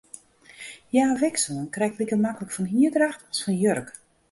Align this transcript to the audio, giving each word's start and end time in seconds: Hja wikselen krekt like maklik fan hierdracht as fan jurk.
Hja 0.91 1.05
wikselen 1.21 1.67
krekt 1.75 1.99
like 2.01 2.17
maklik 2.23 2.51
fan 2.55 2.67
hierdracht 2.73 3.25
as 3.31 3.41
fan 3.45 3.57
jurk. 3.63 3.87